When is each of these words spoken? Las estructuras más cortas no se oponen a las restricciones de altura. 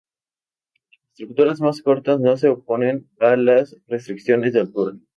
Las 0.89 0.99
estructuras 1.13 1.61
más 1.61 1.83
cortas 1.83 2.19
no 2.19 2.35
se 2.35 2.49
oponen 2.49 3.07
a 3.19 3.35
las 3.35 3.77
restricciones 3.85 4.51
de 4.51 4.61
altura. 4.61 4.95